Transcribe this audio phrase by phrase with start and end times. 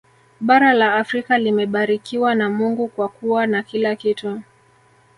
[0.41, 4.41] Bara la Afrika limebarikiwa na Mungu kwa kuwa na kila kitu